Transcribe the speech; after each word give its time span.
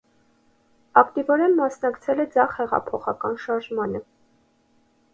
Ակտիվորեն 1.01 1.53
մասնակցել 1.61 2.25
է 2.25 2.27
ձախ 2.39 2.59
հեղափոխական 2.63 3.39
շարժմանը։ 3.47 4.07